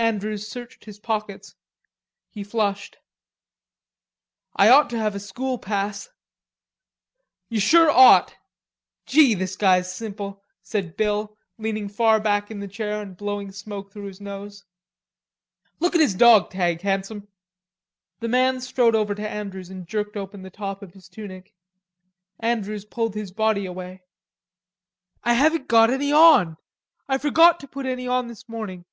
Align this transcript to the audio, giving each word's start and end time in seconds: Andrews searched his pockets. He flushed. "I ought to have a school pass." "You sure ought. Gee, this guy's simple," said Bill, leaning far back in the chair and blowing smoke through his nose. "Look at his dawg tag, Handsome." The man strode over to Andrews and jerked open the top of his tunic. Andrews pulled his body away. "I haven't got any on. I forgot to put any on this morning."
Andrews 0.00 0.46
searched 0.46 0.84
his 0.84 1.00
pockets. 1.00 1.56
He 2.30 2.44
flushed. 2.44 2.98
"I 4.54 4.68
ought 4.68 4.88
to 4.90 4.98
have 4.98 5.16
a 5.16 5.20
school 5.20 5.58
pass." 5.58 6.08
"You 7.48 7.58
sure 7.58 7.90
ought. 7.90 8.36
Gee, 9.06 9.34
this 9.34 9.56
guy's 9.56 9.92
simple," 9.92 10.44
said 10.62 10.96
Bill, 10.96 11.36
leaning 11.58 11.88
far 11.88 12.20
back 12.20 12.48
in 12.48 12.60
the 12.60 12.68
chair 12.68 13.02
and 13.02 13.16
blowing 13.16 13.50
smoke 13.50 13.90
through 13.92 14.06
his 14.06 14.20
nose. 14.20 14.64
"Look 15.80 15.96
at 15.96 16.00
his 16.00 16.14
dawg 16.14 16.48
tag, 16.52 16.80
Handsome." 16.82 17.26
The 18.20 18.28
man 18.28 18.60
strode 18.60 18.94
over 18.94 19.16
to 19.16 19.28
Andrews 19.28 19.68
and 19.68 19.84
jerked 19.86 20.16
open 20.16 20.42
the 20.42 20.48
top 20.48 20.80
of 20.80 20.94
his 20.94 21.08
tunic. 21.08 21.52
Andrews 22.38 22.84
pulled 22.84 23.14
his 23.16 23.32
body 23.32 23.66
away. 23.66 24.04
"I 25.24 25.32
haven't 25.34 25.66
got 25.68 25.90
any 25.90 26.12
on. 26.12 26.56
I 27.08 27.18
forgot 27.18 27.58
to 27.60 27.66
put 27.68 27.84
any 27.84 28.06
on 28.06 28.28
this 28.28 28.48
morning." 28.48 28.84